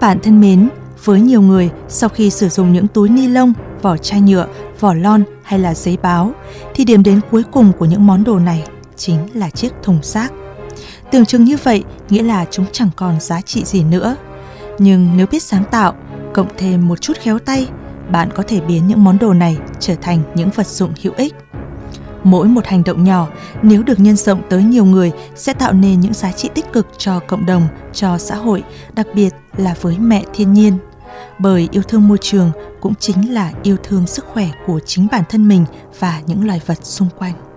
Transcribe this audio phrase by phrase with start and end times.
[0.00, 0.68] Các bạn thân mến,
[1.04, 4.46] với nhiều người, sau khi sử dụng những túi ni lông, vỏ chai nhựa,
[4.80, 6.32] vỏ lon hay là giấy báo,
[6.74, 8.64] thì điểm đến cuối cùng của những món đồ này
[8.96, 10.32] chính là chiếc thùng rác.
[11.10, 14.16] Tưởng chừng như vậy nghĩa là chúng chẳng còn giá trị gì nữa.
[14.78, 15.94] Nhưng nếu biết sáng tạo,
[16.34, 17.68] cộng thêm một chút khéo tay,
[18.10, 21.34] bạn có thể biến những món đồ này trở thành những vật dụng hữu ích.
[22.24, 23.28] Mỗi một hành động nhỏ
[23.62, 26.86] nếu được nhân rộng tới nhiều người sẽ tạo nên những giá trị tích cực
[26.98, 28.62] cho cộng đồng, cho xã hội,
[28.94, 30.78] đặc biệt là với mẹ thiên nhiên.
[31.38, 32.50] Bởi yêu thương môi trường
[32.80, 35.64] cũng chính là yêu thương sức khỏe của chính bản thân mình
[35.98, 37.49] và những loài vật xung quanh.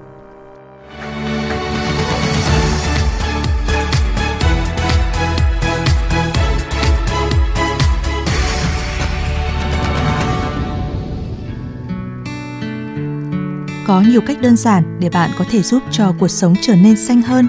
[13.87, 16.97] Có nhiều cách đơn giản để bạn có thể giúp cho cuộc sống trở nên
[16.97, 17.47] xanh hơn,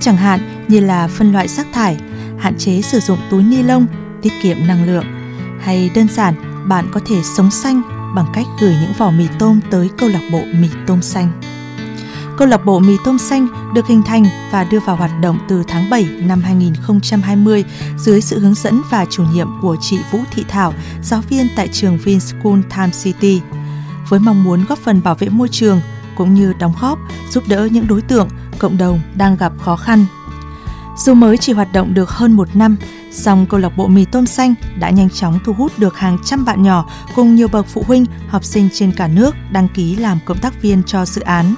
[0.00, 1.96] chẳng hạn như là phân loại rác thải,
[2.38, 3.86] hạn chế sử dụng túi ni lông,
[4.22, 5.04] tiết kiệm năng lượng.
[5.60, 6.34] Hay đơn giản,
[6.68, 7.82] bạn có thể sống xanh
[8.14, 11.40] bằng cách gửi những vỏ mì tôm tới câu lạc bộ mì tôm xanh.
[12.38, 15.62] Câu lạc bộ mì tôm xanh được hình thành và đưa vào hoạt động từ
[15.68, 17.64] tháng 7 năm 2020
[17.98, 21.68] dưới sự hướng dẫn và chủ nhiệm của chị Vũ Thị Thảo, giáo viên tại
[21.72, 23.40] trường Vinschool Time City
[24.08, 25.80] với mong muốn góp phần bảo vệ môi trường
[26.16, 26.98] cũng như đóng góp
[27.30, 30.06] giúp đỡ những đối tượng, cộng đồng đang gặp khó khăn.
[30.96, 32.76] Dù mới chỉ hoạt động được hơn một năm,
[33.12, 36.44] song câu lạc bộ mì tôm xanh đã nhanh chóng thu hút được hàng trăm
[36.44, 40.18] bạn nhỏ cùng nhiều bậc phụ huynh, học sinh trên cả nước đăng ký làm
[40.24, 41.54] cộng tác viên cho dự án.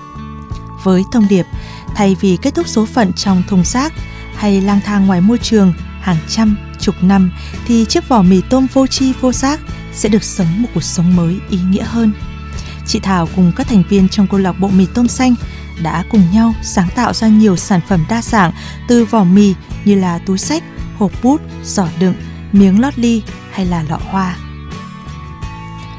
[0.85, 1.47] Với thông điệp,
[1.95, 3.93] thay vì kết thúc số phận trong thùng rác
[4.35, 7.31] hay lang thang ngoài môi trường hàng trăm, chục năm
[7.67, 9.61] thì chiếc vỏ mì tôm vô tri vô giác
[9.93, 12.13] sẽ được sống một cuộc sống mới ý nghĩa hơn.
[12.89, 15.35] Chị Thảo cùng các thành viên trong câu lạc bộ mì tôm xanh
[15.83, 18.53] đã cùng nhau sáng tạo ra nhiều sản phẩm đa dạng
[18.89, 19.55] từ vỏ mì
[19.85, 20.63] như là túi sách,
[20.97, 22.15] hộp bút, giỏ đựng,
[22.53, 24.37] miếng lót ly hay là lọ hoa.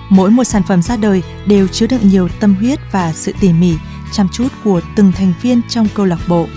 [0.09, 3.53] Mỗi một sản phẩm ra đời đều chứa đựng nhiều tâm huyết và sự tỉ
[3.53, 3.75] mỉ,
[4.11, 6.47] chăm chút của từng thành viên trong câu lạc bộ.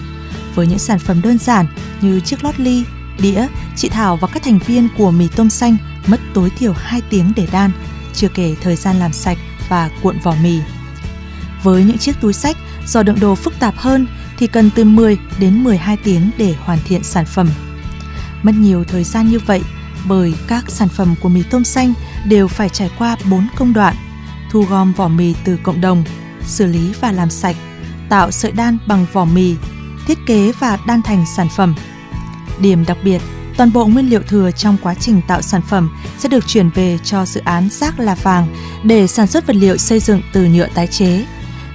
[0.55, 1.67] Với những sản phẩm đơn giản
[2.01, 2.85] như chiếc lót ly,
[3.21, 5.77] đĩa, chị Thảo và các thành viên của mì tôm xanh
[6.07, 7.71] mất tối thiểu 2 tiếng để đan,
[8.15, 9.39] chưa kể thời gian làm sạch
[9.73, 10.59] và cuộn vỏ mì.
[11.63, 12.57] Với những chiếc túi sách,
[12.87, 14.07] do đựng đồ phức tạp hơn
[14.39, 17.49] thì cần từ 10 đến 12 tiếng để hoàn thiện sản phẩm.
[18.43, 19.63] Mất nhiều thời gian như vậy
[20.09, 21.95] bởi các sản phẩm của mì tôm xanh
[22.27, 23.95] đều phải trải qua 4 công đoạn:
[24.51, 26.05] thu gom vỏ mì từ cộng đồng,
[26.43, 27.57] xử lý và làm sạch,
[28.09, 29.55] tạo sợi đan bằng vỏ mì,
[30.07, 31.75] thiết kế và đan thành sản phẩm.
[32.61, 33.23] Điểm đặc biệt,
[33.57, 36.99] toàn bộ nguyên liệu thừa trong quá trình tạo sản phẩm sẽ được chuyển về
[37.05, 38.55] cho dự án rác là vàng
[38.85, 41.25] để sản xuất vật liệu xây dựng từ nhựa tái chế.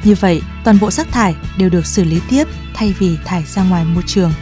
[0.03, 3.63] Như vậy, toàn bộ rác thải đều được xử lý tiếp thay vì thải ra
[3.63, 4.33] ngoài môi trường.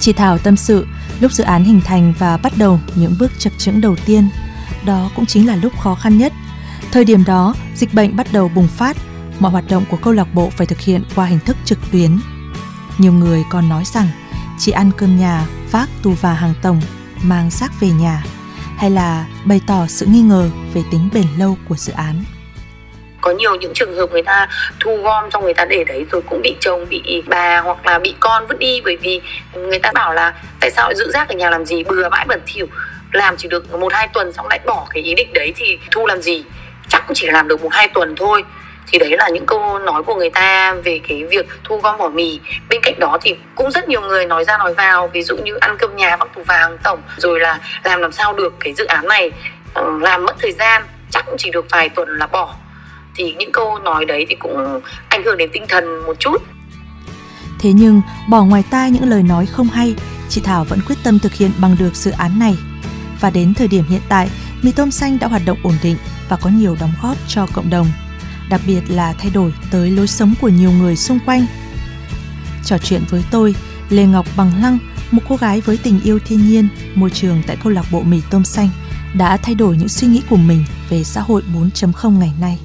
[0.00, 0.86] Chị Thảo tâm sự,
[1.20, 4.28] lúc dự án hình thành và bắt đầu những bước chập chững đầu tiên,
[4.84, 6.32] đó cũng chính là lúc khó khăn nhất.
[6.92, 8.96] Thời điểm đó, dịch bệnh bắt đầu bùng phát,
[9.38, 12.18] mọi hoạt động của câu lạc bộ phải thực hiện qua hình thức trực tuyến.
[12.98, 14.08] Nhiều người còn nói rằng
[14.58, 16.80] chỉ ăn cơm nhà, vác tù và hàng tổng,
[17.22, 18.22] mang xác về nhà,
[18.78, 22.24] hay là bày tỏ sự nghi ngờ về tính bền lâu của dự án.
[23.20, 24.48] có nhiều những trường hợp người ta
[24.80, 27.98] thu gom xong người ta để đấy rồi cũng bị chồng bị bà hoặc là
[27.98, 29.20] bị con vứt đi bởi vì
[29.54, 32.24] người ta bảo là tại sao lại giữ rác ở nhà làm gì bừa bãi
[32.28, 32.66] bẩn thỉu
[33.12, 36.06] làm chỉ được một hai tuần xong lại bỏ cái ý định đấy thì thu
[36.06, 36.44] làm gì
[36.88, 38.44] chắc cũng chỉ làm được một hai tuần thôi
[38.90, 42.08] thì đấy là những câu nói của người ta về cái việc thu gom vỏ
[42.08, 42.40] mì.
[42.68, 45.54] Bên cạnh đó thì cũng rất nhiều người nói ra nói vào ví dụ như
[45.54, 48.84] ăn cơm nhà vác tù vàng tổng rồi là làm làm sao được cái dự
[48.84, 49.30] án này
[49.74, 52.54] ờ, làm mất thời gian chắc cũng chỉ được vài tuần là bỏ.
[53.14, 56.42] Thì những câu nói đấy thì cũng ảnh hưởng đến tinh thần một chút.
[57.58, 59.94] Thế nhưng, bỏ ngoài tai những lời nói không hay,
[60.28, 62.56] chị Thảo vẫn quyết tâm thực hiện bằng được dự án này.
[63.20, 64.28] Và đến thời điểm hiện tại,
[64.62, 65.96] mì tôm xanh đã hoạt động ổn định
[66.28, 67.86] và có nhiều đóng góp cho cộng đồng,
[68.50, 71.46] đặc biệt là thay đổi tới lối sống của nhiều người xung quanh.
[72.64, 73.54] Trò chuyện với tôi,
[73.90, 74.78] Lê Ngọc Bằng Lăng,
[75.10, 78.20] một cô gái với tình yêu thiên nhiên, môi trường tại câu lạc bộ mì
[78.30, 78.68] tôm xanh,
[79.14, 82.58] đã thay đổi những suy nghĩ của mình về xã hội 4.0 ngày nay.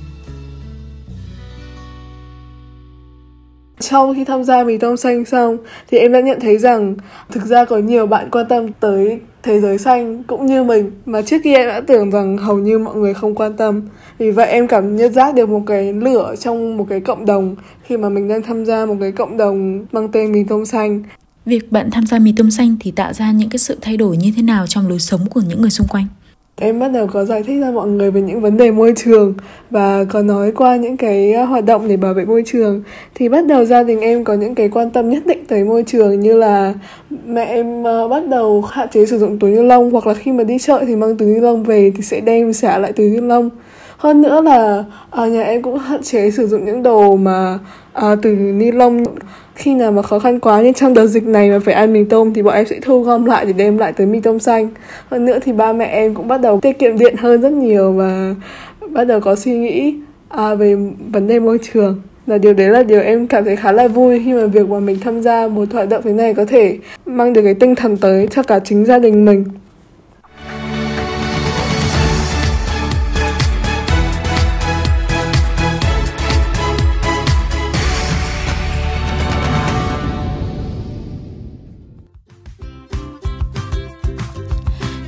[3.83, 5.57] Sau khi tham gia mì tôm xanh xong,
[5.91, 6.95] thì em đã nhận thấy rằng
[7.31, 11.21] thực ra có nhiều bạn quan tâm tới thế giới xanh cũng như mình mà
[11.21, 13.81] trước kia em đã tưởng rằng hầu như mọi người không quan tâm.
[14.17, 17.55] Vì vậy em cảm nhận giác được một cái lửa trong một cái cộng đồng
[17.83, 21.03] khi mà mình đang tham gia một cái cộng đồng mang tên mì tôm xanh.
[21.45, 24.17] Việc bạn tham gia mì tôm xanh thì tạo ra những cái sự thay đổi
[24.17, 26.05] như thế nào trong lối sống của những người xung quanh?
[26.55, 29.33] Em bắt đầu có giải thích ra mọi người về những vấn đề môi trường
[29.69, 32.83] và có nói qua những cái ờ, hoạt động để bảo vệ môi trường.
[33.15, 35.83] Thì bắt đầu gia đình em có những cái quan tâm nhất định tới môi
[35.87, 36.73] trường như là
[37.25, 40.31] mẹ em ờ, bắt đầu hạn chế sử dụng túi ni lông hoặc là khi
[40.31, 43.09] mà đi chợ thì mang túi ni lông về thì sẽ đem xả lại túi
[43.09, 43.49] ni lông.
[43.97, 47.59] Hơn nữa là ở nhà em cũng hạn chế sử dụng những đồ mà
[47.93, 49.03] à, từ ni lông
[49.55, 52.03] khi nào mà khó khăn quá như trong đợt dịch này mà phải ăn mì
[52.03, 54.69] tôm thì bọn em sẽ thu gom lại để đem lại tới mì tôm xanh.
[55.09, 57.91] Hơn nữa thì ba mẹ em cũng bắt đầu tiết kiệm điện hơn rất nhiều
[57.91, 58.35] và
[58.89, 59.95] bắt đầu có suy nghĩ
[60.29, 60.75] à, về
[61.11, 62.01] vấn đề môi trường.
[62.27, 64.79] Là điều đấy là điều em cảm thấy khá là vui khi mà việc mà
[64.79, 67.97] mình tham gia một hoạt động thế này có thể mang được cái tinh thần
[67.97, 69.45] tới cho cả chính gia đình mình.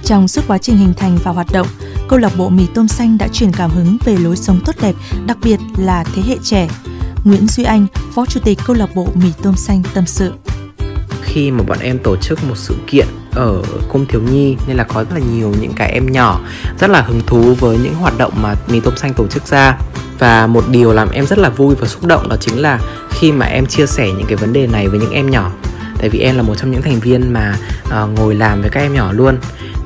[0.06, 1.68] Trong suốt quá trình hình thành và hoạt động,
[2.08, 4.96] câu lạc bộ mì tôm xanh đã truyền cảm hứng về lối sống tốt đẹp,
[5.28, 6.68] đặc biệt là thế hệ trẻ.
[7.24, 10.34] Nguyễn Duy Anh, Phó Chủ tịch câu lạc bộ mì tôm xanh tâm sự.
[11.24, 14.84] Khi mà bọn em tổ chức một sự kiện ở cung thiếu nhi nên là
[14.84, 16.42] có rất là nhiều những cái em nhỏ
[16.80, 19.78] rất là hứng thú với những hoạt động mà mì tôm xanh tổ chức ra
[20.20, 22.80] và một điều làm em rất là vui và xúc động đó chính là
[23.10, 25.52] khi mà em chia sẻ những cái vấn đề này với những em nhỏ
[25.98, 27.56] tại vì em là một trong những thành viên mà
[27.88, 29.38] uh, ngồi làm với các em nhỏ luôn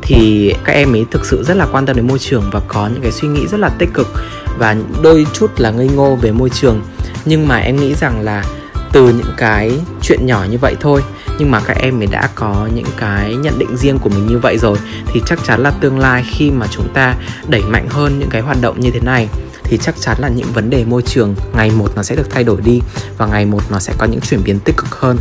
[0.10, 2.88] thì các em ấy thực sự rất là quan tâm đến môi trường và có
[2.88, 4.08] những cái suy nghĩ rất là tích cực
[4.58, 6.82] và đôi chút là ngây ngô về môi trường.
[7.26, 8.44] Nhưng mà em nghĩ rằng là
[8.92, 9.72] từ những cái
[10.02, 11.02] chuyện nhỏ như vậy thôi,
[11.40, 14.38] nhưng mà các em ấy đã có những cái nhận định riêng của mình như
[14.38, 14.78] vậy rồi,
[15.14, 17.16] thì chắc chắn là tương lai khi mà chúng ta
[17.48, 19.30] đẩy mạnh hơn những cái hoạt động như thế này,
[19.64, 22.44] thì chắc chắn là những vấn đề môi trường ngày một nó sẽ được thay
[22.44, 22.82] đổi đi
[23.18, 25.18] và ngày một nó sẽ có những chuyển biến tích cực hơn.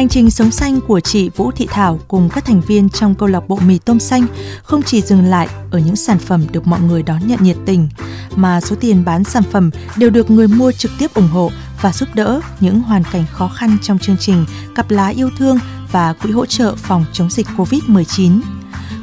[0.00, 3.28] Hành trình sống xanh của chị Vũ Thị Thảo cùng các thành viên trong câu
[3.28, 4.26] lạc bộ mì tôm xanh
[4.62, 7.88] không chỉ dừng lại ở những sản phẩm được mọi người đón nhận nhiệt tình,
[8.36, 11.50] mà số tiền bán sản phẩm đều được người mua trực tiếp ủng hộ
[11.80, 14.44] và giúp đỡ những hoàn cảnh khó khăn trong chương trình
[14.74, 15.58] Cặp lá yêu thương
[15.92, 18.40] và quỹ hỗ trợ phòng chống dịch Covid-19.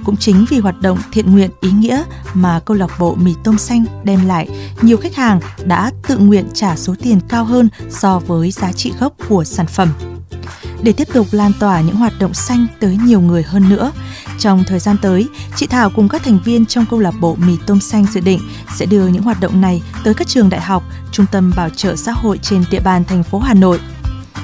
[0.06, 2.04] Cũng chính vì hoạt động thiện nguyện ý nghĩa
[2.34, 4.50] mà câu lạc bộ mì tôm xanh đem lại,
[4.82, 8.94] nhiều khách hàng đã tự nguyện trả số tiền cao hơn so với giá trị
[9.00, 9.90] gốc của sản phẩm
[10.84, 13.92] để tiếp tục lan tỏa những hoạt động xanh tới nhiều người hơn nữa.
[14.40, 17.58] Trong thời gian tới, chị Thảo cùng các thành viên trong câu lạc bộ mì
[17.66, 18.40] tôm xanh dự định
[18.76, 21.96] sẽ đưa những hoạt động này tới các trường đại học, trung tâm bảo trợ
[21.96, 23.80] xã hội trên địa bàn thành phố Hà Nội.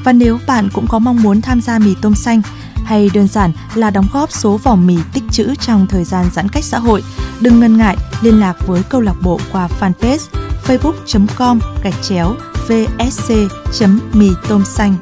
[0.04, 2.42] Và nếu bạn cũng có mong muốn tham gia mì tôm xanh
[2.86, 6.50] hay đơn giản là đóng góp số vỏ mì tích trữ trong thời gian giãn
[6.50, 7.04] cách xã hội,
[7.42, 10.28] đừng ngần ngại liên lạc với câu lạc bộ qua fanpage
[10.66, 12.36] facebook.com gạch chéo
[12.68, 14.96] vsc.mì tôm xanh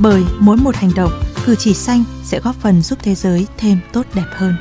[0.00, 3.78] bởi mỗi một hành động, cử chỉ xanh sẽ góp phần giúp thế giới thêm
[3.92, 4.56] tốt đẹp hơn.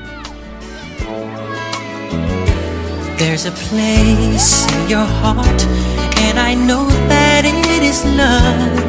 [3.18, 5.62] There's a place in your heart
[6.16, 8.84] and I know that it is love.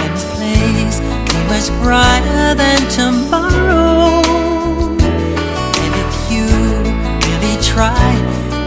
[0.00, 4.22] And this place is much brighter than tomorrow.
[5.82, 6.46] And if you
[7.26, 8.14] really try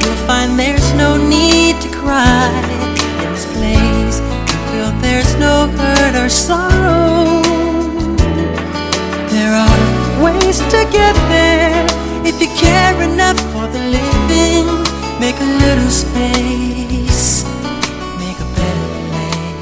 [0.02, 2.50] you'll find there's no need to cry.
[3.24, 5.68] In this place you feel there's no
[6.14, 7.42] hide our sorrow
[9.32, 11.86] There are ways to get there.
[12.24, 14.66] If you care enough for the living,
[15.20, 17.46] make a little space,
[18.20, 18.90] make a better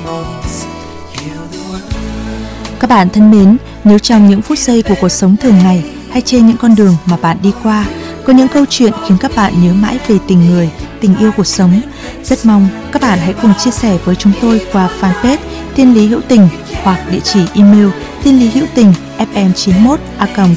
[0.06, 0.66] place.
[1.14, 2.80] Heal the world.
[2.80, 6.22] Các bạn thân mến, nếu trong những phút giây của cuộc sống thường ngày hay
[6.22, 7.86] trên những con đường mà bạn đi qua
[8.26, 10.70] có những câu chuyện khiến các bạn nhớ mãi về tình người,
[11.02, 11.82] tình yêu cuộc sống,
[12.24, 15.38] rất mong các bạn hãy cùng chia sẻ với chúng tôi qua fanpage
[15.76, 16.48] Thiên Lý Hữu Tình
[16.84, 17.88] hoặc địa chỉ email
[18.24, 19.98] thiên lý hữu tình fm91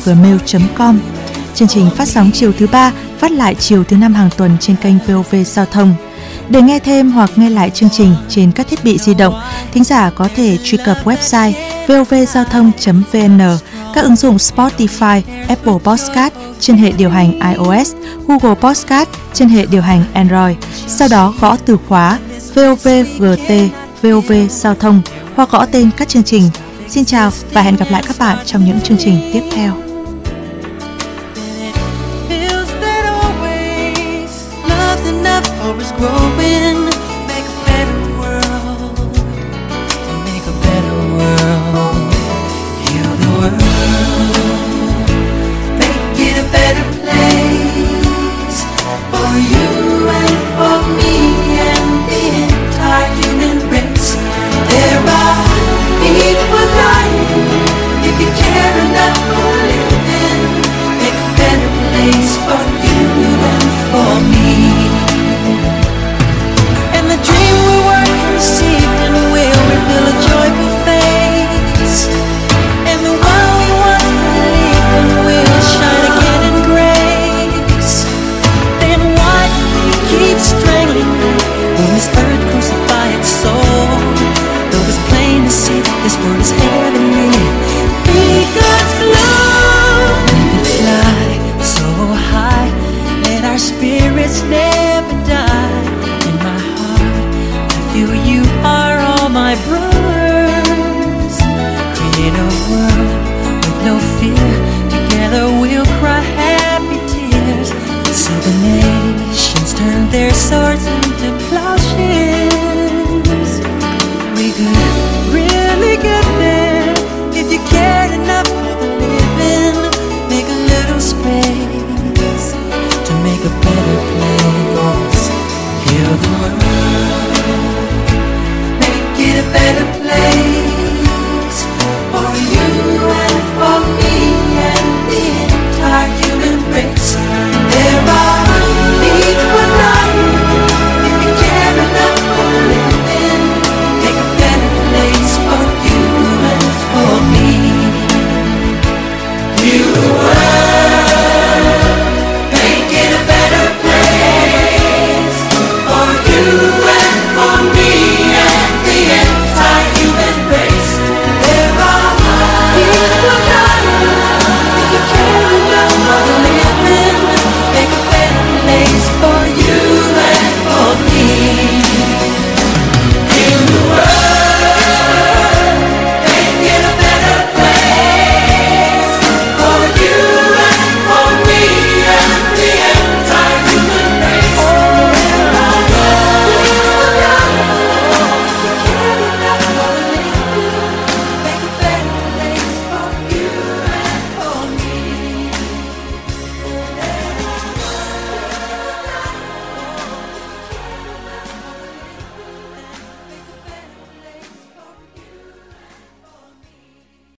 [0.05, 0.99] gmail.com.
[1.55, 4.77] Chương trình phát sóng chiều thứ ba, phát lại chiều thứ năm hàng tuần trên
[4.77, 5.95] kênh VOV Giao thông.
[6.49, 9.41] Để nghe thêm hoặc nghe lại chương trình trên các thiết bị di động,
[9.73, 11.53] thính giả có thể truy cập website
[11.89, 13.41] vovgiao thông.vn,
[13.95, 17.95] các ứng dụng Spotify, Apple Podcast trên hệ điều hành iOS,
[18.27, 20.57] Google Podcast trên hệ điều hành Android.
[20.87, 22.19] Sau đó gõ từ khóa
[22.55, 23.51] VOVGT,
[24.03, 25.03] VOV Giao thông
[25.35, 26.51] hoặc gõ tên các chương trình
[26.89, 29.84] Xin chào và hẹn gặp lại các bạn trong những chương trình tiếp theo.